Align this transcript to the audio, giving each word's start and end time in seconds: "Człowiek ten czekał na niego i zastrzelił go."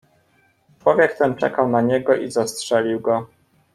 "Człowiek 0.79 1.15
ten 1.17 1.35
czekał 1.35 1.69
na 1.69 1.81
niego 1.81 2.15
i 2.15 2.31
zastrzelił 2.31 2.99
go." 2.99 3.27